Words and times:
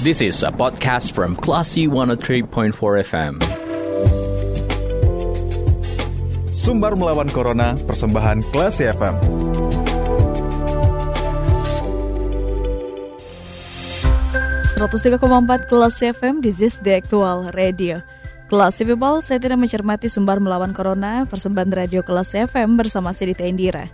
This 0.00 0.24
is 0.24 0.40
a 0.40 0.48
podcast 0.48 1.12
from 1.12 1.36
Classy 1.36 1.84
103.4 1.84 2.72
FM. 3.04 3.36
Sumbar 6.56 6.96
melawan 6.96 7.28
Corona, 7.28 7.76
persembahan 7.84 8.40
Classy 8.48 8.88
FM. 8.88 9.20
empat 14.80 15.68
Kelas 15.68 16.00
FM, 16.00 16.40
this 16.40 16.64
is 16.64 16.80
the 16.80 16.96
actual 16.96 17.52
radio. 17.52 18.00
Kelas 18.48 18.80
People, 18.80 19.20
saya 19.20 19.36
tidak 19.36 19.60
mencermati 19.60 20.08
sumber 20.08 20.40
melawan 20.40 20.72
Corona, 20.72 21.28
persembahan 21.28 21.76
radio 21.76 22.00
Kelas 22.00 22.32
FM 22.32 22.80
bersama 22.80 23.12
Sidita 23.12 23.44
Indira. 23.44 23.92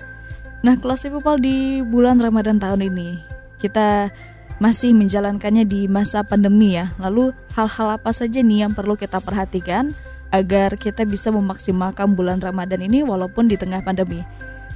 Nah, 0.62 0.79
Kelas 0.79 1.02
People 1.02 1.43
di 1.43 1.82
bulan 1.82 2.23
Ramadan 2.23 2.62
tahun 2.62 2.95
ini, 2.95 3.18
kita 3.59 4.14
masih 4.57 4.96
menjalankannya 4.96 5.68
di 5.68 5.84
masa 5.86 6.25
pandemi 6.25 6.77
ya. 6.77 6.93
Lalu 6.96 7.32
hal-hal 7.53 8.00
apa 8.00 8.11
saja 8.12 8.40
nih 8.40 8.67
yang 8.68 8.72
perlu 8.72 8.96
kita 8.96 9.21
perhatikan 9.21 9.93
agar 10.32 10.75
kita 10.76 11.04
bisa 11.04 11.31
memaksimalkan 11.31 12.17
bulan 12.17 12.40
Ramadan 12.40 12.82
ini 12.82 13.04
walaupun 13.04 13.46
di 13.46 13.57
tengah 13.61 13.84
pandemi. 13.84 14.25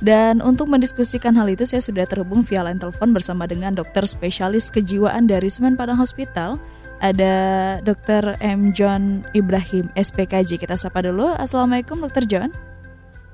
Dan 0.00 0.40
untuk 0.40 0.72
mendiskusikan 0.72 1.36
hal 1.36 1.52
itu 1.52 1.68
saya 1.68 1.84
sudah 1.84 2.08
terhubung 2.08 2.40
via 2.40 2.64
line 2.64 2.80
telepon 2.80 3.12
bersama 3.12 3.44
dengan 3.44 3.76
dokter 3.76 4.00
spesialis 4.08 4.72
kejiwaan 4.72 5.28
dari 5.28 5.52
Semen 5.52 5.76
Padang 5.76 6.00
Hospital. 6.00 6.56
Ada 7.00 7.32
Dr. 7.84 8.36
M. 8.44 8.72
John 8.76 9.24
Ibrahim, 9.32 9.88
SPKJ. 9.96 10.60
Kita 10.60 10.76
sapa 10.76 11.04
dulu. 11.04 11.32
Assalamualaikum 11.36 12.00
Dr. 12.00 12.24
John. 12.28 12.48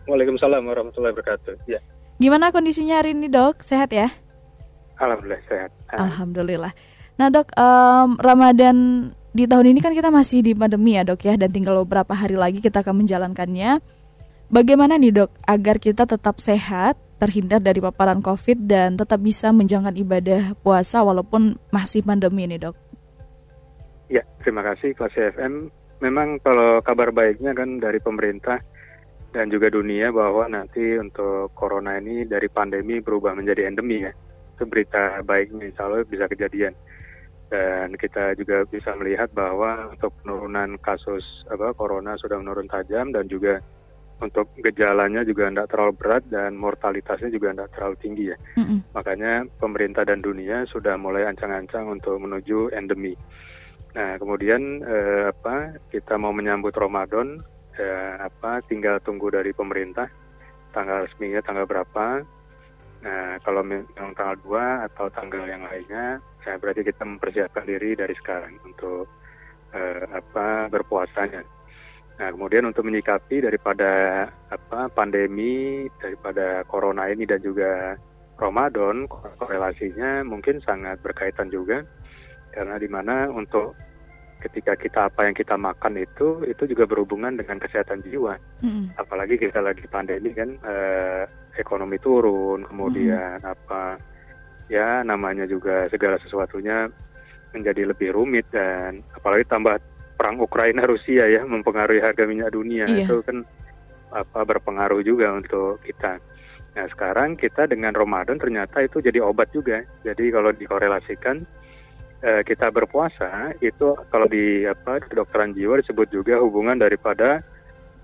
Waalaikumsalam 0.06 0.62
warahmatullahi 0.62 1.14
wabarakatuh. 1.14 1.66
Ya. 1.66 1.82
Gimana 2.18 2.54
kondisinya 2.54 3.02
hari 3.02 3.14
ini 3.14 3.26
dok? 3.26 3.62
Sehat 3.62 3.90
ya? 3.90 4.10
Alhamdulillah 4.96 5.42
sehat. 5.48 5.70
Alhamdulillah. 5.92 6.72
Nah 7.16 7.28
dok, 7.32 7.48
um, 7.56 8.16
Ramadan 8.20 8.76
di 9.36 9.44
tahun 9.44 9.72
ini 9.76 9.80
kan 9.84 9.92
kita 9.92 10.08
masih 10.08 10.40
di 10.44 10.52
pandemi 10.56 10.96
ya 10.96 11.04
dok 11.04 11.20
ya, 11.24 11.36
dan 11.36 11.52
tinggal 11.52 11.80
beberapa 11.84 12.12
hari 12.16 12.36
lagi 12.36 12.60
kita 12.60 12.80
akan 12.80 13.04
menjalankannya. 13.04 13.80
Bagaimana 14.48 14.96
nih 14.96 15.12
dok, 15.24 15.30
agar 15.44 15.76
kita 15.80 16.08
tetap 16.08 16.38
sehat, 16.40 16.96
terhindar 17.20 17.60
dari 17.60 17.80
paparan 17.80 18.20
COVID 18.20 18.68
dan 18.68 18.94
tetap 18.96 19.20
bisa 19.20 19.50
menjalankan 19.52 19.96
ibadah 19.96 20.42
puasa 20.60 21.00
walaupun 21.02 21.56
masih 21.72 22.04
pandemi 22.04 22.44
ini 22.48 22.56
dok? 22.60 22.76
Ya, 24.06 24.22
terima 24.44 24.62
kasih 24.62 24.94
kelas 24.94 25.16
FM. 25.34 25.72
Memang 25.98 26.38
kalau 26.44 26.84
kabar 26.84 27.10
baiknya 27.10 27.56
kan 27.56 27.80
dari 27.80 27.98
pemerintah 27.98 28.60
dan 29.32 29.48
juga 29.48 29.72
dunia 29.72 30.12
bahwa 30.12 30.46
nanti 30.46 31.00
untuk 31.00 31.50
corona 31.56 31.96
ini 31.96 32.28
dari 32.28 32.46
pandemi 32.52 33.00
berubah 33.00 33.32
menjadi 33.32 33.68
endemi 33.68 34.04
ya 34.04 34.12
itu 34.56 34.64
berita 34.64 35.20
baiknya 35.20 35.68
insya 35.68 35.84
Allah 35.84 36.08
bisa 36.08 36.24
kejadian 36.24 36.72
dan 37.46 37.94
kita 37.94 38.34
juga 38.34 38.66
bisa 38.66 38.90
melihat 38.98 39.30
bahwa 39.30 39.92
untuk 39.94 40.10
penurunan 40.24 40.74
kasus 40.82 41.22
apa 41.46 41.70
corona 41.78 42.18
sudah 42.18 42.42
menurun 42.42 42.66
tajam 42.66 43.14
dan 43.14 43.30
juga 43.30 43.62
untuk 44.16 44.48
gejalanya 44.64 45.22
juga 45.28 45.52
tidak 45.52 45.68
terlalu 45.70 45.92
berat 45.94 46.24
dan 46.32 46.56
mortalitasnya 46.56 47.28
juga 47.28 47.52
tidak 47.52 47.70
terlalu 47.76 47.96
tinggi 48.00 48.24
ya. 48.32 48.38
Mm-hmm. 48.56 48.78
Makanya 48.96 49.32
pemerintah 49.60 50.02
dan 50.08 50.24
dunia 50.24 50.64
sudah 50.72 50.96
mulai 50.96 51.28
ancang-ancang 51.28 51.84
untuk 51.86 52.16
menuju 52.16 52.72
endemi. 52.72 53.12
Nah 53.92 54.16
kemudian 54.16 54.82
eh, 54.82 55.30
apa 55.30 55.76
kita 55.92 56.16
mau 56.16 56.32
menyambut 56.32 56.72
Ramadan 56.72 57.36
eh, 57.76 58.14
apa 58.16 58.64
tinggal 58.64 58.98
tunggu 59.04 59.28
dari 59.28 59.52
pemerintah 59.52 60.08
tanggal 60.72 61.04
resminya 61.04 61.44
tanggal 61.44 61.68
berapa 61.68 62.24
Nah, 63.06 63.38
kalau 63.38 63.62
memang 63.62 64.10
tanggal 64.18 64.34
2 64.42 64.90
atau 64.90 65.06
tanggal 65.14 65.46
yang 65.46 65.62
lainnya, 65.62 66.18
ya 66.42 66.58
berarti 66.58 66.82
kita 66.82 67.06
mempersiapkan 67.06 67.62
diri 67.62 67.94
dari 67.94 68.14
sekarang 68.18 68.58
untuk 68.66 69.06
uh, 69.70 70.04
apa 70.10 70.66
berpuasanya. 70.66 71.46
Nah, 72.18 72.28
kemudian 72.34 72.66
untuk 72.66 72.82
menyikapi 72.82 73.46
daripada 73.46 74.26
apa 74.50 74.90
pandemi, 74.90 75.86
daripada 76.02 76.66
corona 76.66 77.06
ini 77.06 77.28
dan 77.30 77.38
juga 77.38 77.94
Ramadan, 78.42 79.06
korelasinya 79.38 80.26
mungkin 80.26 80.58
sangat 80.66 80.98
berkaitan 80.98 81.46
juga 81.46 81.86
karena 82.50 82.74
di 82.80 82.88
mana 82.88 83.28
untuk 83.30 83.76
ketika 84.40 84.76
kita 84.76 85.00
apa 85.08 85.28
yang 85.28 85.36
kita 85.36 85.56
makan 85.56 85.96
itu 86.00 86.44
itu 86.44 86.68
juga 86.68 86.84
berhubungan 86.88 87.36
dengan 87.36 87.56
kesehatan 87.60 88.04
jiwa. 88.04 88.36
Mm. 88.64 88.96
Apalagi 88.96 89.40
kita 89.40 89.60
lagi 89.60 89.84
pandemi 89.88 90.32
kan 90.32 90.56
eh, 90.60 91.24
ekonomi 91.58 91.98
turun, 91.98 92.64
kemudian 92.68 93.40
mm. 93.42 93.48
apa 93.48 93.98
ya 94.66 95.02
namanya 95.06 95.46
juga 95.46 95.86
segala 95.90 96.18
sesuatunya 96.22 96.90
menjadi 97.54 97.88
lebih 97.88 98.12
rumit 98.12 98.46
dan 98.50 99.00
apalagi 99.14 99.46
tambah 99.48 99.78
perang 100.16 100.40
Ukraina 100.40 100.82
Rusia 100.84 101.28
ya 101.28 101.44
mempengaruhi 101.44 102.02
harga 102.02 102.24
minyak 102.24 102.52
dunia 102.52 102.88
yeah. 102.88 103.04
itu 103.04 103.20
kan 103.22 103.44
apa 104.10 104.40
berpengaruh 104.48 105.04
juga 105.04 105.32
untuk 105.36 105.80
kita. 105.84 106.18
Nah 106.76 106.86
sekarang 106.92 107.36
kita 107.36 107.68
dengan 107.68 107.92
Ramadan 107.92 108.40
ternyata 108.40 108.84
itu 108.84 109.00
jadi 109.00 109.20
obat 109.24 109.52
juga. 109.52 109.84
Jadi 110.04 110.32
kalau 110.32 110.52
dikorelasikan 110.52 111.44
eh, 112.24 112.42
kita 112.44 112.72
berpuasa 112.72 113.56
itu 113.60 113.96
kalau 114.08 114.28
di 114.28 114.64
apa 114.64 115.04
kedokteran 115.04 115.52
jiwa 115.52 115.80
disebut 115.80 116.08
juga 116.12 116.40
hubungan 116.40 116.80
daripada 116.80 117.44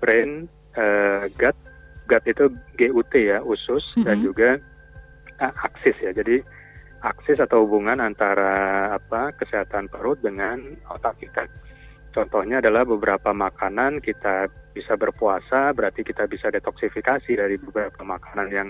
brain 0.01 0.45
eh, 0.77 1.29
gut 1.33 1.57
gut 2.07 2.23
itu 2.27 2.51
GUT 2.75 3.13
ya 3.15 3.39
usus 3.43 3.83
mm 3.93 3.95
-hmm. 3.95 4.05
dan 4.05 4.17
juga 4.19 4.49
uh, 5.39 5.53
aksis 5.67 5.97
ya. 6.03 6.11
Jadi 6.11 6.43
aksis 7.03 7.39
atau 7.43 7.67
hubungan 7.67 7.99
antara 7.99 8.87
apa 8.95 9.35
kesehatan 9.35 9.91
perut 9.91 10.19
dengan 10.23 10.59
otak 10.87 11.19
kita. 11.19 11.43
Contohnya 12.13 12.61
adalah 12.61 12.85
beberapa 12.85 13.33
makanan 13.33 13.99
kita 13.99 14.47
bisa 14.73 14.97
berpuasa 14.97 15.73
berarti 15.73 16.01
kita 16.01 16.25
bisa 16.25 16.49
detoksifikasi 16.49 17.29
dari 17.29 17.57
beberapa 17.57 18.01
makanan 18.01 18.47
yang 18.49 18.69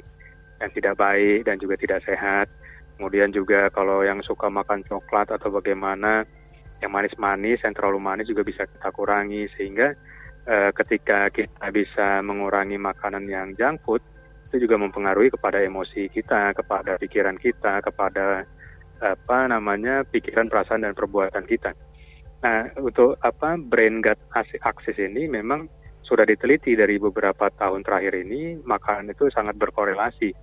yang 0.59 0.71
tidak 0.71 0.95
baik 0.95 1.45
dan 1.45 1.59
juga 1.59 1.75
tidak 1.75 2.01
sehat. 2.07 2.47
Kemudian 2.95 3.33
juga 3.35 3.67
kalau 3.73 4.05
yang 4.05 4.23
suka 4.23 4.47
makan 4.47 4.85
coklat 4.87 5.27
atau 5.33 5.49
bagaimana 5.51 6.23
yang 6.79 6.91
manis-manis, 6.91 7.63
yang 7.63 7.73
terlalu 7.75 7.99
manis 7.99 8.29
juga 8.31 8.43
bisa 8.47 8.63
kita 8.63 8.89
kurangi. 8.95 9.49
Sehingga 9.59 9.91
uh, 10.47 10.71
ketika 10.75 11.27
kita 11.33 11.65
bisa 11.73 12.19
mengurangi 12.25 12.79
makanan 12.79 13.27
yang 13.27 13.51
junk 13.55 13.81
food 13.83 14.03
itu 14.53 14.69
juga 14.69 14.77
mempengaruhi 14.77 15.33
kepada 15.33 15.65
emosi 15.65 16.13
kita, 16.13 16.53
kepada 16.53 17.01
pikiran 17.01 17.41
kita, 17.41 17.81
kepada 17.81 18.45
apa 19.03 19.37
namanya 19.49 20.05
pikiran, 20.07 20.47
perasaan 20.47 20.85
dan 20.85 20.93
perbuatan 20.95 21.43
kita. 21.43 21.75
Nah, 22.43 22.69
untuk 22.79 23.17
apa 23.23 23.55
brain 23.55 24.03
gut 24.03 24.19
axis 24.35 24.99
ini 24.99 25.31
memang 25.31 25.67
sudah 26.03 26.27
diteliti 26.27 26.75
dari 26.75 26.99
beberapa 26.99 27.47
tahun 27.55 27.81
terakhir 27.87 28.13
ini 28.27 28.59
makanan 28.61 29.15
itu 29.15 29.31
sangat 29.31 29.55
berkorelasi 29.55 30.35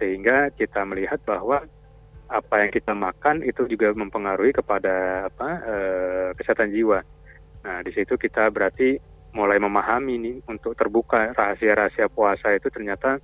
sehingga 0.00 0.48
kita 0.56 0.82
melihat 0.88 1.20
bahwa 1.28 1.62
apa 2.32 2.54
yang 2.64 2.72
kita 2.72 2.96
makan 2.96 3.44
itu 3.44 3.68
juga 3.68 3.92
mempengaruhi 3.92 4.56
kepada 4.56 5.28
apa 5.28 5.48
e, 5.60 5.76
kesehatan 6.40 6.72
jiwa. 6.72 7.04
Nah, 7.62 7.78
di 7.84 7.92
situ 7.92 8.16
kita 8.16 8.48
berarti 8.48 8.96
mulai 9.32 9.56
memahami 9.56 10.14
nih 10.20 10.36
untuk 10.44 10.76
terbuka 10.76 11.32
rahasia-rahasia 11.32 12.08
puasa 12.12 12.52
itu 12.52 12.68
ternyata 12.68 13.16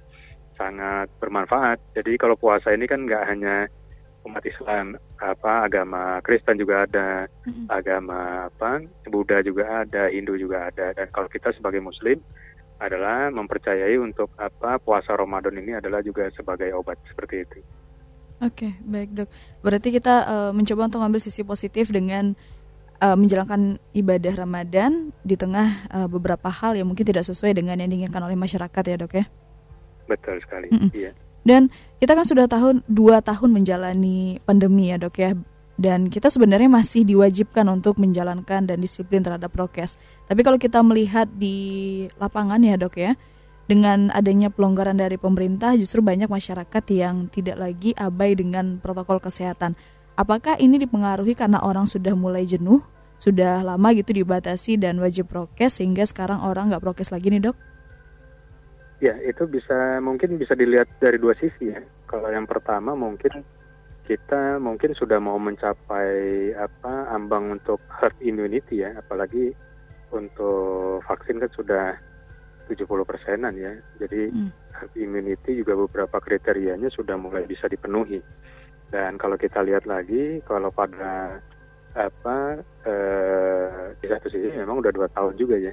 sangat 0.56 1.06
bermanfaat. 1.22 1.78
Jadi 1.94 2.16
kalau 2.18 2.34
puasa 2.34 2.72
ini 2.74 2.88
kan 2.88 3.04
nggak 3.04 3.24
hanya 3.28 3.68
umat 4.26 4.42
Islam, 4.44 4.98
apa 5.20 5.64
agama 5.64 6.18
Kristen 6.20 6.58
juga 6.58 6.84
ada, 6.84 7.30
mm-hmm. 7.46 7.66
agama 7.70 8.50
apa 8.50 8.82
Buddha 9.06 9.40
juga 9.40 9.86
ada, 9.86 10.10
Hindu 10.10 10.34
juga 10.36 10.68
ada. 10.68 10.92
Dan 10.92 11.06
kalau 11.14 11.30
kita 11.30 11.54
sebagai 11.54 11.80
Muslim 11.80 12.18
adalah 12.78 13.30
mempercayai 13.30 13.96
untuk 13.98 14.30
apa 14.38 14.78
puasa 14.78 15.14
Ramadan 15.14 15.56
ini 15.58 15.78
adalah 15.78 16.02
juga 16.02 16.30
sebagai 16.34 16.70
obat 16.74 16.98
seperti 17.10 17.36
itu. 17.42 17.58
Oke, 18.38 18.70
okay, 18.70 18.72
baik 18.86 19.10
dok. 19.18 19.28
Berarti 19.66 19.90
kita 19.90 20.14
uh, 20.22 20.52
mencoba 20.54 20.86
untuk 20.86 21.02
mengambil 21.02 21.18
sisi 21.18 21.42
positif 21.42 21.90
dengan 21.90 22.38
uh, 23.02 23.16
menjalankan 23.18 23.78
ibadah 23.94 24.34
Ramadan 24.34 25.14
di 25.22 25.34
tengah 25.38 25.88
uh, 25.90 26.08
beberapa 26.10 26.50
hal 26.50 26.78
yang 26.78 26.86
mungkin 26.90 27.06
tidak 27.06 27.26
sesuai 27.26 27.54
dengan 27.54 27.78
yang 27.78 27.90
diinginkan 27.90 28.22
oleh 28.22 28.38
masyarakat 28.38 28.82
ya 28.84 28.96
dok 28.98 29.12
ya. 29.14 29.24
Betul 30.08 30.40
sekali. 30.42 30.68
Mm 30.72 30.78
-mm. 30.78 30.90
Iya. 30.94 31.10
Dan 31.46 31.62
kita 32.02 32.12
kan 32.12 32.26
sudah 32.26 32.46
tahun 32.50 32.84
dua 32.90 33.24
tahun 33.24 33.54
menjalani 33.54 34.42
pandemi 34.44 34.92
ya 34.92 34.98
dok 35.00 35.16
ya. 35.16 35.32
Dan 35.78 36.10
kita 36.10 36.26
sebenarnya 36.26 36.66
masih 36.66 37.06
diwajibkan 37.06 37.62
untuk 37.70 38.02
menjalankan 38.02 38.66
dan 38.66 38.82
disiplin 38.82 39.22
terhadap 39.22 39.54
prokes. 39.54 39.94
Tapi 40.26 40.42
kalau 40.42 40.58
kita 40.58 40.82
melihat 40.82 41.30
di 41.30 42.02
lapangan 42.18 42.58
ya 42.66 42.74
dok 42.74 42.98
ya, 42.98 43.14
dengan 43.70 44.10
adanya 44.10 44.50
pelonggaran 44.50 44.98
dari 44.98 45.20
pemerintah 45.20 45.78
justru 45.78 46.02
banyak 46.02 46.26
masyarakat 46.26 46.82
yang 46.90 47.30
tidak 47.30 47.62
lagi 47.62 47.94
abai 47.94 48.34
dengan 48.34 48.82
protokol 48.82 49.22
kesehatan. 49.22 49.78
Apakah 50.18 50.58
ini 50.58 50.82
dipengaruhi 50.82 51.38
karena 51.38 51.62
orang 51.62 51.86
sudah 51.86 52.10
mulai 52.18 52.42
jenuh, 52.42 52.82
sudah 53.22 53.62
lama 53.62 53.94
gitu 53.94 54.10
dibatasi 54.10 54.74
dan 54.74 54.98
wajib 54.98 55.30
prokes 55.30 55.78
sehingga 55.78 56.02
sekarang 56.02 56.42
orang 56.42 56.74
nggak 56.74 56.82
prokes 56.82 57.14
lagi 57.14 57.30
nih 57.30 57.46
dok? 57.46 57.54
Ya 58.98 59.14
itu 59.22 59.46
bisa 59.46 60.02
mungkin 60.02 60.34
bisa 60.34 60.58
dilihat 60.58 60.90
dari 60.98 61.22
dua 61.22 61.38
sisi 61.38 61.70
ya. 61.70 61.78
Kalau 62.10 62.34
yang 62.34 62.50
pertama 62.50 62.98
mungkin 62.98 63.46
kita 64.10 64.58
mungkin 64.58 64.98
sudah 64.98 65.22
mau 65.22 65.38
mencapai 65.38 66.50
apa 66.58 67.14
ambang 67.14 67.54
untuk 67.54 67.78
herd 67.86 68.18
immunity 68.18 68.82
ya, 68.82 68.98
apalagi 68.98 69.54
untuk 70.10 70.98
vaksin 71.06 71.38
kan 71.38 71.50
sudah 71.54 71.94
70 72.66 72.90
persenan 73.06 73.54
ya. 73.54 73.70
Jadi 74.02 74.34
hmm. 74.34 74.50
herd 74.82 74.94
immunity 74.98 75.62
juga 75.62 75.78
beberapa 75.78 76.18
kriterianya 76.18 76.90
sudah 76.90 77.14
mulai 77.14 77.46
bisa 77.46 77.70
dipenuhi. 77.70 78.18
Dan 78.88 79.20
kalau 79.20 79.36
kita 79.36 79.60
lihat 79.60 79.84
lagi, 79.84 80.40
kalau 80.48 80.72
pada 80.72 81.40
apa 81.98 82.62
eh, 82.86 83.92
di 83.98 84.06
satu 84.06 84.28
sisi 84.30 84.54
memang 84.54 84.80
udah 84.80 84.92
dua 84.92 85.08
tahun 85.12 85.34
juga 85.36 85.56
ya. 85.60 85.72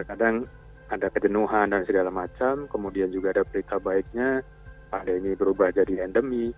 Terkadang 0.00 0.48
ada 0.88 1.06
kejenuhan 1.10 1.72
dan 1.72 1.82
segala 1.84 2.08
macam. 2.08 2.70
Kemudian 2.70 3.10
juga 3.12 3.36
ada 3.36 3.44
berita 3.44 3.76
baiknya, 3.76 4.40
pandemi 4.88 5.36
berubah 5.36 5.74
jadi 5.74 6.06
endemi 6.08 6.54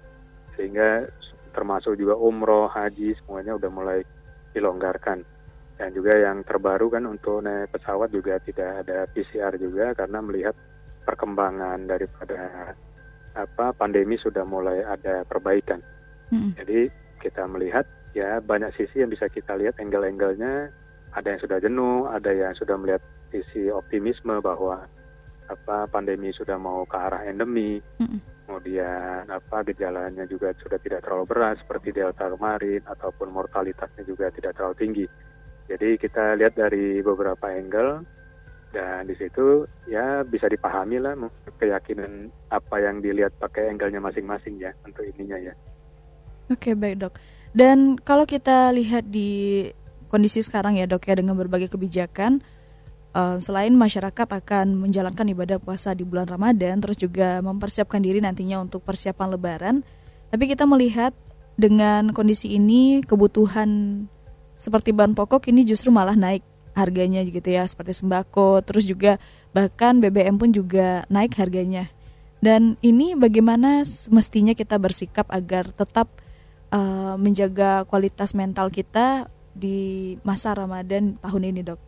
sehingga 0.57 1.05
termasuk 1.53 1.97
juga 1.97 2.17
umroh, 2.17 2.69
haji 2.69 3.17
semuanya 3.23 3.57
udah 3.57 3.71
mulai 3.73 4.01
dilonggarkan. 4.53 5.25
Dan 5.77 5.93
juga 5.93 6.17
yang 6.17 6.41
terbaru 6.41 6.89
kan 6.89 7.05
untuk 7.05 7.45
naik 7.45 7.69
pesawat 7.73 8.09
juga 8.09 8.41
tidak 8.41 8.85
ada 8.85 9.05
PCR 9.13 9.53
juga 9.61 9.93
karena 9.93 10.25
melihat 10.25 10.57
perkembangan 11.05 11.85
daripada 11.85 12.73
apa 13.37 13.77
pandemi 13.77 14.17
sudah 14.17 14.49
mulai 14.49 14.81
ada 14.81 15.23
perbaikan. 15.29 15.85
Hmm. 16.33 16.53
Jadi 16.59 16.91
kita 17.23 17.47
melihat 17.47 17.87
ya 18.13 18.41
banyak 18.43 18.73
sisi 18.75 19.03
yang 19.03 19.13
bisa 19.13 19.31
kita 19.31 19.55
lihat 19.59 19.79
angle-angle-nya. 19.79 20.71
Ada 21.17 21.37
yang 21.37 21.41
sudah 21.41 21.59
jenuh, 21.65 21.99
ada 22.13 22.29
yang 22.29 22.53
sudah 22.53 22.77
melihat 22.77 23.01
sisi 23.33 23.73
optimisme 23.73 24.37
bahwa 24.45 24.85
apa 25.47 25.87
pandemi 25.89 26.35
sudah 26.35 26.59
mau 26.61 26.85
ke 26.85 26.97
arah 26.99 27.25
endemi. 27.25 27.81
Hmm 27.97 28.37
kemudian 28.47 29.27
apa 29.27 29.67
gejalanya 29.67 30.23
juga 30.31 30.55
sudah 30.63 30.79
tidak 30.79 31.03
terlalu 31.03 31.27
berat 31.27 31.59
seperti 31.59 31.91
delta 31.91 32.31
kemarin 32.31 32.81
ataupun 32.87 33.35
mortalitasnya 33.35 34.07
juga 34.07 34.31
tidak 34.31 34.55
terlalu 34.55 34.77
tinggi. 34.79 35.07
Jadi 35.67 35.99
kita 35.99 36.39
lihat 36.39 36.55
dari 36.55 37.03
beberapa 37.03 37.51
angle 37.51 38.07
dan 38.71 39.11
di 39.11 39.19
situ 39.19 39.67
ya 39.91 40.23
bisa 40.23 40.47
dipahami 40.47 41.03
lah 41.03 41.19
keyakinan 41.59 42.31
apa 42.55 42.79
yang 42.79 43.03
dilihat 43.03 43.35
pakai 43.43 43.75
angle-nya 43.75 43.99
masing-masing 43.99 44.63
ya 44.63 44.71
untuk 44.87 45.03
ininya 45.03 45.51
ya. 45.51 45.55
Oke 46.47 46.79
baik 46.79 46.97
dok. 47.03 47.15
Dan 47.57 47.97
kalau 47.99 48.29
kita 48.29 48.71
lihat 48.71 49.09
di 49.09 49.65
kondisi 50.07 50.45
sekarang 50.45 50.79
ya 50.79 50.87
dok 50.87 51.09
ya 51.09 51.19
dengan 51.19 51.35
berbagai 51.35 51.73
kebijakan 51.73 52.45
uh, 53.17 53.37
selain 53.41 53.73
masyarakat 53.73 54.29
akan 54.29 54.77
menjalankan 54.77 55.27
ibadah 55.33 55.59
puasa 55.59 55.97
di 55.97 56.05
bulan 56.05 56.29
Ramadan, 56.29 56.79
terus 56.79 57.01
juga 57.01 57.41
mempersiapkan 57.41 57.99
diri 58.05 58.21
nantinya 58.21 58.61
untuk 58.61 58.85
persiapan 58.85 59.33
Lebaran, 59.35 59.77
tapi 60.29 60.45
kita 60.53 60.69
melihat 60.69 61.17
dengan 61.57 62.13
kondisi 62.13 62.53
ini 62.53 63.01
kebutuhan 63.01 64.05
seperti 64.61 64.93
bahan 64.93 65.17
pokok 65.17 65.49
ini 65.49 65.65
justru 65.65 65.89
malah 65.89 66.15
naik 66.15 66.45
harganya 66.77 67.25
gitu 67.25 67.49
ya, 67.49 67.65
seperti 67.65 67.97
sembako, 67.97 68.61
terus 68.61 68.85
juga 68.85 69.17
bahkan 69.57 69.97
BBM 69.97 70.37
pun 70.37 70.53
juga 70.53 71.09
naik 71.09 71.33
harganya. 71.41 71.89
Dan 72.45 72.77
ini 72.85 73.17
bagaimana 73.17 73.81
mestinya 74.13 74.53
kita 74.53 74.77
bersikap 74.77 75.25
agar 75.33 75.73
tetap 75.73 76.21
uh, 76.73 77.15
menjaga 77.21 77.85
kualitas 77.87 78.33
mental 78.33 78.71
kita 78.71 79.29
di 79.57 80.15
masa 80.23 80.53
Ramadan 80.53 81.19
tahun 81.21 81.45
ini, 81.53 81.63
Dok? 81.67 81.87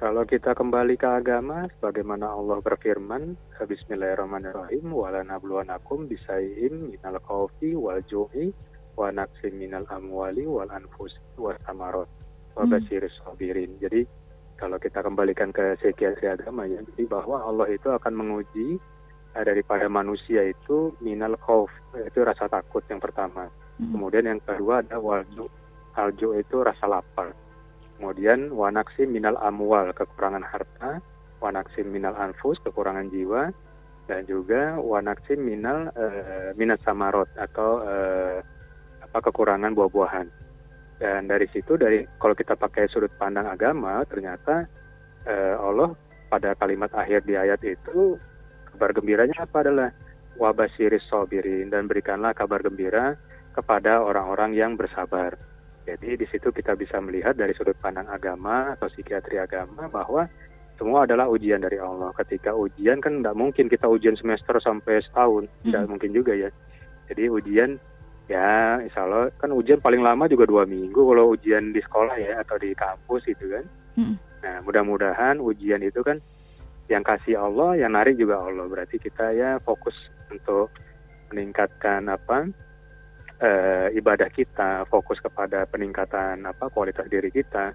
Kalau 0.00 0.24
kita 0.24 0.56
kembali 0.56 0.96
ke 0.96 1.04
agama, 1.04 1.68
sebagaimana 1.76 2.32
Allah 2.32 2.56
berfirman, 2.64 3.36
Bismillahirrahmanirrahim, 3.60 4.88
wala 4.96 5.20
nabluwanakum 5.20 6.08
bisai'im 6.08 6.88
minal 6.88 7.20
khawfi 7.20 7.76
wal 7.76 8.00
ju'i 8.08 8.48
wa 8.96 9.12
naqsim 9.12 9.60
minal 9.60 9.84
amwali 9.92 10.48
wal 10.48 10.72
anfus 10.72 11.12
wa 11.36 11.52
samarot 11.68 12.08
wa 12.56 12.64
hmm. 12.64 12.72
basiris 12.72 13.12
sabirin. 13.20 13.76
Jadi 13.76 14.08
kalau 14.56 14.80
kita 14.80 15.04
kembalikan 15.04 15.52
ke 15.52 15.76
psikiatri 15.76 16.32
agama 16.32 16.64
ya, 16.64 16.80
jadi 16.96 17.04
bahwa 17.04 17.44
Allah 17.44 17.68
itu 17.68 17.92
akan 17.92 18.12
menguji 18.16 18.80
daripada 19.34 19.86
manusia 19.86 20.42
itu 20.46 20.94
minal 20.98 21.38
khawf, 21.38 21.70
itu 21.94 22.20
rasa 22.22 22.50
takut 22.50 22.82
yang 22.90 22.98
pertama. 22.98 23.46
Hmm. 23.78 23.94
Kemudian 23.94 24.26
yang 24.26 24.40
kedua 24.42 24.82
ada 24.82 24.98
walju, 24.98 25.46
alju 25.94 26.38
itu 26.38 26.56
rasa 26.60 26.86
lapar 26.90 27.32
Kemudian 28.00 28.48
wanaksi 28.56 29.04
minal 29.04 29.36
amwal, 29.44 29.92
kekurangan 29.92 30.40
harta, 30.40 31.04
wanaksi 31.36 31.84
minal 31.84 32.16
anfus, 32.16 32.56
kekurangan 32.64 33.12
jiwa, 33.12 33.52
dan 34.08 34.24
juga 34.24 34.80
wanaksi 34.80 35.36
minal 35.36 35.92
uh, 35.92 36.56
minat 36.56 36.80
samarot 36.80 37.28
atau 37.36 37.84
uh, 37.84 38.40
apa 39.04 39.18
kekurangan 39.28 39.76
buah-buahan. 39.76 40.32
Dan 40.96 41.28
dari 41.28 41.44
situ 41.52 41.76
dari 41.76 42.08
kalau 42.16 42.32
kita 42.32 42.56
pakai 42.56 42.88
sudut 42.88 43.12
pandang 43.20 43.44
agama 43.44 44.00
ternyata 44.08 44.64
uh, 45.28 45.60
Allah 45.60 45.92
pada 46.32 46.56
kalimat 46.56 46.88
akhir 46.96 47.28
di 47.28 47.36
ayat 47.36 47.60
itu 47.68 48.16
kabar 48.80 48.96
gembiranya 48.96 49.36
apa 49.44 49.60
adalah 49.60 49.92
wabasiris 50.40 51.04
sobirin 51.04 51.68
dan 51.68 51.84
berikanlah 51.84 52.32
kabar 52.32 52.64
gembira 52.64 53.12
kepada 53.52 54.00
orang-orang 54.00 54.56
yang 54.56 54.72
bersabar. 54.72 55.36
Jadi 55.84 56.16
di 56.16 56.24
situ 56.32 56.48
kita 56.48 56.72
bisa 56.80 56.96
melihat 56.96 57.36
dari 57.36 57.52
sudut 57.52 57.76
pandang 57.76 58.08
agama 58.08 58.72
atau 58.72 58.88
psikiatri 58.88 59.36
agama 59.36 59.84
bahwa 59.92 60.24
semua 60.80 61.04
adalah 61.04 61.28
ujian 61.28 61.60
dari 61.60 61.76
Allah. 61.76 62.08
Ketika 62.16 62.56
ujian 62.56 63.04
kan 63.04 63.20
tidak 63.20 63.36
mungkin 63.36 63.68
kita 63.68 63.84
ujian 63.84 64.16
semester 64.16 64.56
sampai 64.64 65.04
setahun, 65.04 65.44
tidak 65.60 65.84
hmm. 65.84 65.90
mungkin 65.92 66.10
juga 66.16 66.32
ya. 66.32 66.48
Jadi 67.12 67.28
ujian 67.28 67.76
ya 68.32 68.80
insya 68.80 69.04
Allah 69.04 69.28
kan 69.36 69.52
ujian 69.52 69.84
paling 69.84 70.00
lama 70.00 70.24
juga 70.24 70.48
dua 70.48 70.64
minggu 70.64 71.04
kalau 71.04 71.36
ujian 71.36 71.76
di 71.76 71.84
sekolah 71.84 72.16
ya 72.16 72.40
atau 72.40 72.56
di 72.56 72.72
kampus 72.72 73.28
itu 73.28 73.44
kan. 73.44 73.64
Hmm. 74.00 74.16
Nah 74.40 74.64
mudah-mudahan 74.64 75.36
ujian 75.36 75.84
itu 75.84 76.00
kan 76.00 76.16
yang 76.90 77.06
kasih 77.06 77.38
Allah, 77.38 77.78
yang 77.78 77.94
narik 77.94 78.18
juga 78.18 78.42
Allah. 78.42 78.66
Berarti 78.66 78.98
kita 78.98 79.30
ya 79.30 79.62
fokus 79.62 79.94
untuk 80.26 80.74
meningkatkan 81.30 82.10
apa 82.10 82.50
uh, 83.38 83.88
ibadah 83.94 84.26
kita, 84.34 84.84
fokus 84.90 85.22
kepada 85.22 85.64
peningkatan 85.70 86.42
apa 86.42 86.66
kualitas 86.74 87.06
diri 87.06 87.30
kita. 87.30 87.70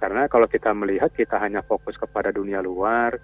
Karena 0.00 0.30
kalau 0.30 0.48
kita 0.48 0.72
melihat 0.72 1.12
kita 1.12 1.36
hanya 1.42 1.60
fokus 1.66 1.98
kepada 1.98 2.32
dunia 2.32 2.62
luar, 2.64 3.18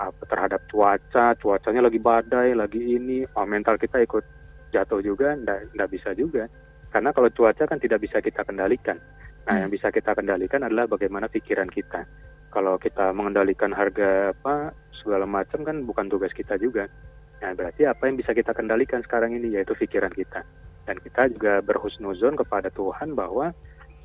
apa, 0.00 0.22
terhadap 0.24 0.64
cuaca, 0.72 1.36
cuacanya 1.36 1.84
lagi 1.84 2.00
badai, 2.00 2.56
lagi 2.56 2.80
ini, 2.80 3.28
oh, 3.36 3.44
mental 3.44 3.76
kita 3.76 4.00
ikut 4.00 4.24
jatuh 4.72 5.04
juga, 5.04 5.36
tidak 5.36 5.88
bisa 5.92 6.16
juga. 6.16 6.48
Karena 6.88 7.10
kalau 7.12 7.28
cuaca 7.28 7.66
kan 7.66 7.76
tidak 7.76 8.00
bisa 8.06 8.22
kita 8.22 8.40
kendalikan. 8.46 8.96
Nah, 9.44 9.60
yang 9.60 9.68
bisa 9.68 9.92
kita 9.92 10.16
kendalikan 10.16 10.64
adalah 10.64 10.88
bagaimana 10.88 11.28
pikiran 11.28 11.68
kita. 11.68 12.08
Kalau 12.54 12.78
kita 12.78 13.10
mengendalikan 13.10 13.74
harga 13.74 14.30
apa 14.30 14.70
segala 14.94 15.26
macam 15.26 15.66
kan 15.66 15.82
bukan 15.82 16.06
tugas 16.06 16.30
kita 16.30 16.54
juga. 16.54 16.86
Nah, 17.42 17.50
berarti 17.52 17.82
apa 17.84 18.06
yang 18.06 18.14
bisa 18.14 18.30
kita 18.30 18.54
kendalikan 18.54 19.02
sekarang 19.02 19.34
ini 19.34 19.58
yaitu 19.58 19.74
pikiran 19.74 20.14
kita 20.14 20.46
dan 20.86 20.96
kita 21.02 21.28
juga 21.34 21.58
berhusnuzon 21.66 22.38
kepada 22.38 22.70
Tuhan 22.70 23.18
bahwa 23.18 23.50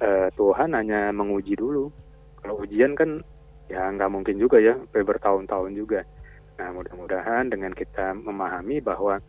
uh, 0.02 0.30
Tuhan 0.34 0.74
hanya 0.74 1.14
menguji 1.14 1.54
dulu. 1.54 1.94
Kalau 2.42 2.66
ujian 2.66 2.98
kan 2.98 3.22
ya 3.70 3.86
nggak 3.86 4.10
mungkin 4.10 4.42
juga 4.42 4.58
ya, 4.58 4.76
bertahun-tahun 4.92 5.72
juga. 5.78 6.02
Nah 6.58 6.74
mudah-mudahan 6.74 7.54
dengan 7.54 7.72
kita 7.72 8.18
memahami 8.18 8.82
bahwa 8.82 9.22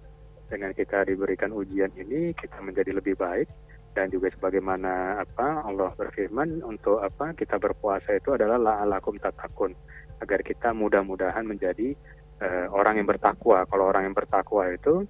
dengan 0.50 0.74
kita 0.74 1.06
diberikan 1.06 1.54
ujian 1.54 1.94
ini 1.94 2.34
kita 2.34 2.58
menjadi 2.58 2.98
lebih 2.98 3.14
baik 3.14 3.46
dan 3.90 4.06
juga 4.06 4.30
sebagaimana 4.30 5.18
apa 5.18 5.66
Allah 5.66 5.90
berfirman 5.98 6.62
untuk 6.62 7.02
apa 7.02 7.34
kita 7.34 7.58
berpuasa 7.58 8.14
itu 8.14 8.38
adalah 8.38 8.56
la'alakum 8.56 9.18
tatakun 9.18 9.74
agar 10.22 10.40
kita 10.46 10.70
mudah-mudahan 10.70 11.42
menjadi 11.42 11.96
uh, 12.38 12.66
orang 12.70 13.02
yang 13.02 13.08
bertakwa. 13.08 13.66
Kalau 13.66 13.90
orang 13.90 14.10
yang 14.10 14.16
bertakwa 14.16 14.70
itu 14.70 15.08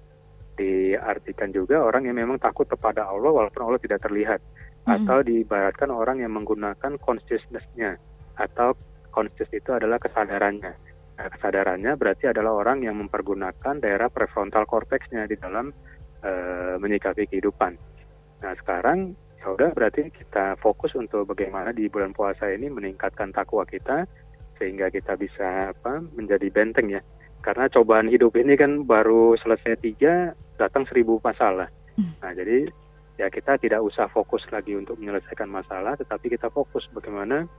diartikan 0.57 1.49
juga 1.53 1.81
orang 1.81 2.09
yang 2.09 2.17
memang 2.17 2.37
takut 2.37 2.67
kepada 2.67 3.07
Allah 3.07 3.31
walaupun 3.31 3.61
Allah 3.65 3.81
tidak 3.81 4.03
terlihat 4.03 4.39
hmm. 4.85 4.93
atau 4.99 5.23
diibaratkan 5.23 5.89
orang 5.89 6.21
yang 6.21 6.33
menggunakan 6.33 6.97
consciousness-nya 6.99 7.97
atau 8.37 8.73
conscious 9.13 9.49
itu 9.53 9.69
adalah 9.71 9.99
kesadarannya. 9.99 10.73
Nah, 11.21 11.27
kesadarannya 11.37 11.93
berarti 11.99 12.31
adalah 12.33 12.57
orang 12.65 12.81
yang 12.81 12.97
mempergunakan 12.97 13.77
daerah 13.77 14.09
prefrontal 14.09 14.65
cortexnya 14.65 15.27
di 15.29 15.37
dalam 15.37 15.69
uh, 16.25 16.75
menyikapi 16.81 17.29
kehidupan. 17.29 17.90
Nah 18.41 18.53
sekarang 18.57 19.13
ya 19.41 19.53
udah 19.53 19.73
berarti 19.73 20.13
kita 20.13 20.57
fokus 20.61 20.93
untuk 20.93 21.29
bagaimana 21.33 21.73
di 21.73 21.89
bulan 21.89 22.13
puasa 22.13 22.49
ini 22.49 22.69
meningkatkan 22.69 23.33
takwa 23.33 23.65
kita 23.65 24.05
sehingga 24.61 24.93
kita 24.93 25.17
bisa 25.17 25.73
apa 25.73 26.01
menjadi 26.13 26.53
benteng 26.53 26.93
ya 26.93 27.01
karena 27.41 27.65
cobaan 27.73 28.05
hidup 28.05 28.37
ini 28.37 28.53
kan 28.53 28.85
baru 28.85 29.33
selesai 29.41 29.81
tiga 29.81 30.37
datang 30.61 30.85
seribu 30.85 31.17
masalah. 31.25 31.67
Hmm. 31.97 32.13
Nah 32.21 32.31
jadi 32.37 32.69
ya 33.17 33.27
kita 33.33 33.57
tidak 33.57 33.81
usah 33.81 34.05
fokus 34.13 34.45
lagi 34.53 34.77
untuk 34.77 34.97
menyelesaikan 35.01 35.49
masalah, 35.49 35.97
tetapi 35.97 36.37
kita 36.37 36.53
fokus 36.53 36.85
bagaimana 36.93 37.49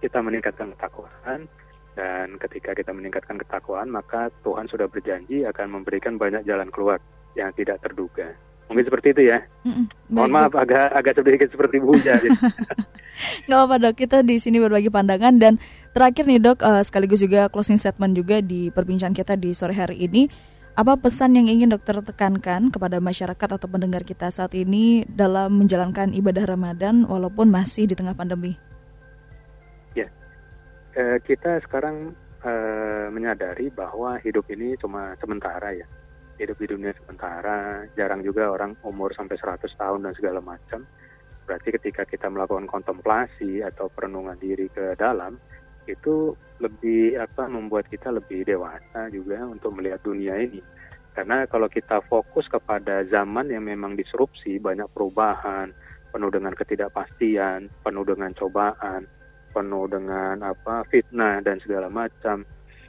kita 0.00 0.18
meningkatkan 0.24 0.72
ketakwaan 0.74 1.46
dan 1.92 2.40
ketika 2.40 2.72
kita 2.72 2.90
meningkatkan 2.90 3.36
ketakwaan 3.36 3.92
maka 3.92 4.32
Tuhan 4.40 4.64
sudah 4.66 4.88
berjanji 4.88 5.44
akan 5.44 5.78
memberikan 5.80 6.16
banyak 6.16 6.42
jalan 6.48 6.72
keluar 6.72 6.98
yang 7.36 7.52
tidak 7.52 7.84
terduga. 7.84 8.32
Mungkin 8.70 8.84
seperti 8.88 9.08
itu 9.12 9.22
ya. 9.28 9.38
Mm-mm. 9.66 9.86
Mohon 10.08 10.30
maaf 10.32 10.54
agak 10.56 10.88
agak 10.94 11.12
sedikit 11.18 11.48
seperti 11.50 11.76
Bu 11.82 11.96
Uja. 11.96 12.16
Nggak 13.46 13.58
apa-apa 13.58 13.76
dok, 13.78 13.94
kita 14.00 14.24
di 14.24 14.40
sini 14.40 14.56
berbagi 14.62 14.88
pandangan 14.88 15.36
dan 15.36 15.60
terakhir 15.92 16.24
nih 16.24 16.40
dok, 16.40 16.64
eh, 16.64 16.82
sekaligus 16.82 17.20
juga 17.20 17.52
closing 17.52 17.76
statement 17.76 18.16
juga 18.16 18.40
di 18.40 18.72
perbincangan 18.72 19.12
kita 19.12 19.34
di 19.36 19.52
sore 19.52 19.76
hari 19.76 20.00
ini. 20.00 20.28
Apa 20.72 20.96
pesan 20.96 21.36
yang 21.36 21.52
ingin 21.52 21.68
dokter 21.68 22.00
tekankan 22.00 22.72
kepada 22.72 22.96
masyarakat 22.96 23.48
atau 23.60 23.68
pendengar 23.68 24.08
kita 24.08 24.32
saat 24.32 24.56
ini 24.56 25.04
dalam 25.04 25.52
menjalankan 25.60 26.16
ibadah 26.16 26.48
Ramadan 26.48 27.04
walaupun 27.04 27.52
masih 27.52 27.84
di 27.84 27.92
tengah 27.92 28.16
pandemi? 28.16 28.56
Eh, 30.92 31.18
kita 31.24 31.56
sekarang 31.64 32.12
eh, 32.44 33.06
menyadari 33.08 33.72
bahwa 33.72 34.20
hidup 34.20 34.44
ini 34.52 34.76
cuma 34.76 35.16
sementara 35.16 35.72
ya. 35.72 35.88
Hidup 36.42 36.58
di 36.58 36.74
dunia 36.74 36.90
sementara, 36.98 37.86
jarang 37.94 38.18
juga 38.26 38.50
orang 38.50 38.74
umur 38.82 39.14
sampai 39.14 39.38
100 39.38 39.62
tahun 39.78 40.10
dan 40.10 40.12
segala 40.18 40.42
macam. 40.42 40.82
Berarti 41.46 41.70
ketika 41.70 42.02
kita 42.02 42.26
melakukan 42.26 42.66
kontemplasi 42.66 43.62
atau 43.62 43.86
perenungan 43.86 44.34
diri 44.42 44.66
ke 44.66 44.98
dalam, 44.98 45.38
itu 45.86 46.34
lebih 46.58 47.14
apa 47.14 47.46
membuat 47.46 47.86
kita 47.86 48.10
lebih 48.10 48.42
dewasa 48.42 49.06
juga 49.14 49.38
untuk 49.46 49.70
melihat 49.78 50.02
dunia 50.02 50.34
ini. 50.42 50.58
Karena 51.14 51.46
kalau 51.46 51.70
kita 51.70 52.02
fokus 52.10 52.50
kepada 52.50 53.06
zaman 53.06 53.46
yang 53.46 53.62
memang 53.62 53.94
disrupsi, 53.94 54.58
banyak 54.58 54.90
perubahan, 54.90 55.70
penuh 56.10 56.30
dengan 56.34 56.58
ketidakpastian, 56.58 57.70
penuh 57.86 58.02
dengan 58.02 58.34
cobaan, 58.34 59.06
penuh 59.54 59.86
dengan 59.86 60.42
apa 60.42 60.82
fitnah 60.90 61.38
dan 61.38 61.62
segala 61.62 61.86
macam. 61.86 62.42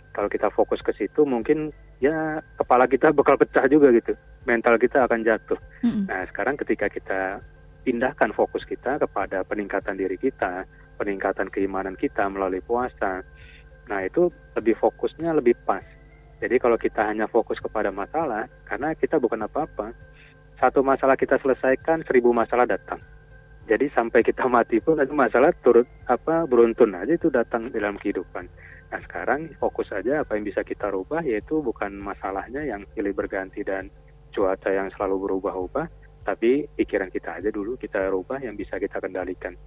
Kalau 0.09 0.25
kita 0.25 0.49
fokus 0.49 0.81
ke 0.81 0.89
situ 0.97 1.21
mungkin 1.21 1.69
ya 2.03 2.43
kepala 2.59 2.83
kita 2.91 3.15
bakal 3.15 3.39
pecah 3.39 3.63
juga 3.71 3.87
gitu. 3.95 4.11
Mental 4.43 4.75
kita 4.75 5.07
akan 5.07 5.23
jatuh. 5.23 5.55
Mm-mm. 5.87 6.11
Nah, 6.11 6.27
sekarang 6.27 6.59
ketika 6.59 6.91
kita 6.91 7.39
pindahkan 7.87 8.35
fokus 8.35 8.67
kita 8.67 8.99
kepada 8.99 9.47
peningkatan 9.47 9.95
diri 9.95 10.19
kita, 10.19 10.67
peningkatan 10.99 11.47
keimanan 11.47 11.95
kita 11.95 12.27
melalui 12.27 12.59
puasa. 12.59 13.23
Nah, 13.87 13.99
itu 14.03 14.27
lebih 14.59 14.75
fokusnya 14.83 15.31
lebih 15.31 15.55
pas. 15.63 15.83
Jadi 16.43 16.59
kalau 16.59 16.75
kita 16.75 17.07
hanya 17.07 17.31
fokus 17.31 17.63
kepada 17.63 17.87
masalah, 17.87 18.51
karena 18.67 18.91
kita 18.99 19.15
bukan 19.15 19.47
apa-apa, 19.47 19.95
satu 20.59 20.83
masalah 20.83 21.15
kita 21.15 21.39
selesaikan, 21.39 22.03
seribu 22.03 22.35
masalah 22.35 22.67
datang. 22.67 22.99
Jadi 23.63 23.87
sampai 23.95 24.27
kita 24.27 24.43
mati 24.51 24.83
pun 24.83 24.99
itu 24.99 25.15
masalah 25.15 25.55
turut 25.63 25.87
apa 26.11 26.43
beruntun 26.43 26.99
aja 26.99 27.15
itu 27.15 27.31
datang 27.31 27.71
dalam 27.71 27.95
kehidupan. 27.95 28.51
Nah 28.93 29.01
sekarang 29.09 29.57
fokus 29.57 29.89
saja 29.89 30.21
apa 30.21 30.37
yang 30.37 30.45
bisa 30.45 30.61
kita 30.61 30.93
rubah 30.93 31.25
yaitu 31.25 31.65
bukan 31.65 31.97
masalahnya 31.97 32.61
yang 32.61 32.85
silih 32.93 33.17
berganti 33.17 33.65
dan 33.65 33.89
cuaca 34.29 34.69
yang 34.69 34.93
selalu 34.93 35.25
berubah-ubah, 35.25 35.89
tapi 36.21 36.69
pikiran 36.77 37.09
kita 37.09 37.41
aja 37.41 37.49
dulu 37.49 37.73
kita 37.73 38.05
rubah 38.13 38.37
yang 38.37 38.53
bisa 38.53 38.77
kita 38.77 39.01
kendalikan. 39.01 39.57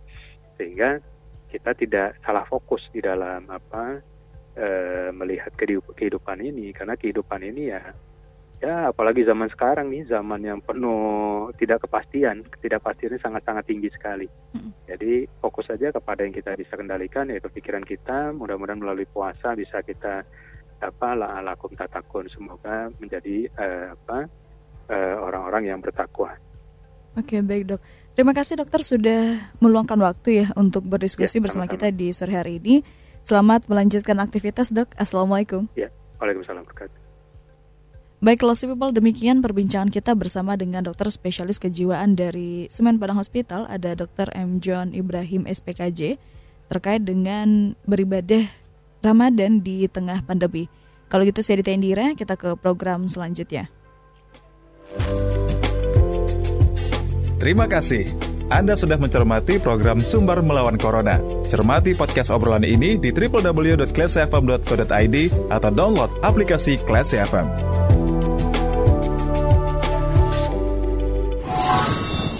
Sehingga 0.55 1.03
kita 1.51 1.75
tidak 1.75 2.23
salah 2.23 2.47
fokus 2.47 2.87
di 2.95 3.03
dalam 3.03 3.51
apa 3.51 3.99
eh, 4.55 5.11
melihat 5.11 5.51
kehidup- 5.59 5.99
kehidupan 5.99 6.39
ini 6.47 6.71
karena 6.71 6.95
kehidupan 6.95 7.43
ini 7.43 7.75
ya 7.75 7.83
ya 8.57 8.89
apalagi 8.89 9.21
zaman 9.23 9.53
sekarang 9.53 9.93
nih 9.93 10.09
zaman 10.09 10.41
yang 10.41 10.61
penuh 10.65 11.53
tidak 11.61 11.85
kepastian 11.85 12.41
ketidakpastiannya 12.49 13.21
sangat-sangat 13.21 13.65
tinggi 13.69 13.93
sekali 13.93 14.27
jadi 14.89 15.29
fokus 15.45 15.69
saja 15.69 15.93
kepada 15.93 16.25
yang 16.25 16.33
kita 16.33 16.57
bisa 16.57 16.73
kendalikan 16.73 17.29
yaitu 17.29 17.53
pikiran 17.53 17.85
kita 17.85 18.33
mudah-mudahan 18.33 18.81
melalui 18.81 19.05
puasa 19.05 19.53
bisa 19.53 19.85
kita 19.85 20.25
apa 20.81 21.09
la 21.17 21.41
lakum 21.45 21.73
tatakun 21.73 22.29
semoga 22.33 22.89
menjadi 22.97 23.45
eh, 23.49 23.87
apa 23.93 24.25
eh, 24.89 25.17
orang-orang 25.21 25.69
yang 25.73 25.81
bertakwa 25.81 26.33
Oke 27.17 27.41
baik 27.41 27.65
dok. 27.65 27.81
Terima 28.13 28.37
kasih 28.37 28.61
dokter 28.61 28.85
sudah 28.85 29.41
meluangkan 29.65 29.97
waktu 30.05 30.45
ya 30.45 30.47
untuk 30.53 30.85
berdiskusi 30.85 31.41
Ya, 31.41 31.49
bersama 31.49 31.65
sama-sama. 31.65 31.89
kita 31.89 31.97
di 31.97 32.13
sore 32.13 32.37
hari 32.37 32.61
ini. 32.61 32.85
Selamat 33.25 33.73
melanjutkan 33.73 34.21
aktivitas 34.21 34.69
dok. 34.69 34.93
Assalamualaikum. 35.01 35.65
ya 35.73 35.89
waalaikumsalam 36.21 36.69
warahmatullahi 36.69 37.06
Baik, 38.17 38.41
Classy 38.41 38.65
People, 38.65 38.97
demikian 38.97 39.45
perbincangan 39.45 39.93
kita 39.93 40.17
bersama 40.17 40.57
dengan 40.57 40.81
dokter 40.81 41.13
spesialis 41.13 41.61
kejiwaan 41.61 42.17
dari 42.17 42.65
Semen 42.73 42.97
Padang 42.97 43.21
Hospital, 43.21 43.69
ada 43.69 43.93
Dr. 43.93 44.33
M. 44.33 44.57
John 44.65 44.97
Ibrahim 44.97 45.45
SPKJ, 45.45 46.17
terkait 46.73 47.05
dengan 47.05 47.77
beribadah 47.85 48.49
Ramadan 49.05 49.61
di 49.61 49.85
tengah 49.85 50.25
pandemi. 50.25 50.65
Kalau 51.13 51.29
gitu 51.29 51.45
saya 51.45 51.61
Dita 51.61 51.77
Indira, 51.77 52.17
kita 52.17 52.41
ke 52.41 52.57
program 52.57 53.05
selanjutnya. 53.05 53.69
Terima 57.37 57.69
kasih. 57.69 58.09
Anda 58.49 58.81
sudah 58.81 58.97
mencermati 58.97 59.61
program 59.61 60.01
Sumber 60.01 60.41
Melawan 60.41 60.81
Corona. 60.81 61.21
Cermati 61.53 61.93
podcast 61.93 62.33
obrolan 62.33 62.65
ini 62.65 62.97
di 62.97 63.13
www.classfm.co.id 63.13 65.17
atau 65.53 65.71
download 65.71 66.09
aplikasi 66.25 66.81
Classy 66.89 67.21
FM. 67.21 67.86